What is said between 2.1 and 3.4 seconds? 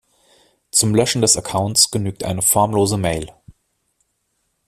eine formlose Mail.